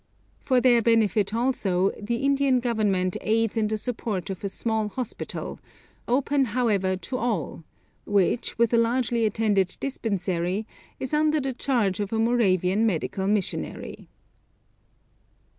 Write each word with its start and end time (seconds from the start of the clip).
For 0.39 0.59
their 0.59 0.81
benefit 0.81 1.31
also, 1.31 1.91
the 1.91 2.15
Indian 2.23 2.59
Government 2.59 3.17
aids 3.21 3.55
in 3.55 3.67
the 3.67 3.77
support 3.77 4.31
of 4.31 4.43
a 4.43 4.49
small 4.49 4.89
hospital, 4.89 5.59
open, 6.07 6.45
however, 6.45 6.97
to 6.97 7.17
all, 7.17 7.63
which, 8.07 8.57
with 8.57 8.73
a 8.73 8.77
largely 8.77 9.27
attended 9.27 9.77
dispensary, 9.79 10.65
is 10.99 11.13
under 11.13 11.39
the 11.39 11.53
charge 11.53 11.99
of 11.99 12.11
a 12.11 12.17
Moravian 12.17 12.83
medical 12.87 13.27
missionary. 13.27 14.09